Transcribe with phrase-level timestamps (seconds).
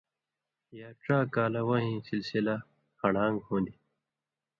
[0.77, 2.55] یا ڇا کالہ وحیں سلسلہ
[3.01, 3.79] ہڑان٘گ ہُوۡندیۡ،